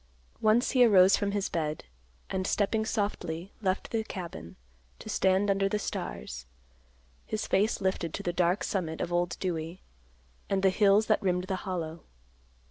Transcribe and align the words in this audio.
Once 0.41 0.71
he 0.71 0.83
arose 0.83 1.15
from 1.15 1.31
his 1.31 1.47
bed, 1.47 1.83
and 2.27 2.47
stepping 2.47 2.87
softly 2.87 3.53
left 3.61 3.91
the 3.91 4.03
cabin, 4.03 4.55
to 4.97 5.07
stand 5.09 5.47
under 5.47 5.69
the 5.69 5.77
stars, 5.77 6.47
his 7.27 7.45
face 7.45 7.79
lifted 7.81 8.11
to 8.11 8.23
the 8.23 8.33
dark 8.33 8.63
summit 8.63 8.99
of 8.99 9.13
Old 9.13 9.37
Dewey 9.39 9.83
and 10.49 10.63
the 10.63 10.71
hills 10.71 11.05
that 11.05 11.21
rimmed 11.21 11.43
the 11.43 11.55
Hollow. 11.69 12.03